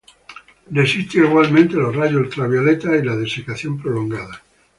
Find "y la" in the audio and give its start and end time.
2.99-3.15